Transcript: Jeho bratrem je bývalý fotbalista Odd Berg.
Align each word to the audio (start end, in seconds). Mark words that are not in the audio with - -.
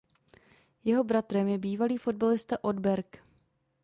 Jeho 0.83 1.03
bratrem 1.03 1.47
je 1.47 1.57
bývalý 1.57 1.97
fotbalista 1.97 2.63
Odd 2.63 2.79
Berg. 2.79 3.21